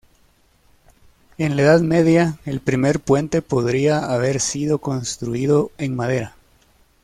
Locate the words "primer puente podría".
2.59-3.99